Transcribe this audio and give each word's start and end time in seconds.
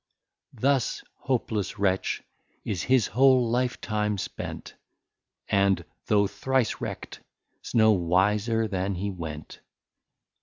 Thus, 0.55 1.03
hopless 1.13 1.77
Wretch, 1.77 2.23
is 2.65 2.81
his 2.81 3.05
whole 3.05 3.47
Life 3.51 3.79
time 3.79 4.17
spent, 4.17 4.73
And 5.47 5.85
though 6.07 6.25
thrice 6.25 6.81
Wreck't, 6.81 7.19
's 7.61 7.75
no 7.75 7.91
Wiser 7.91 8.67
than 8.67 8.95
he 8.95 9.11
went. 9.11 9.59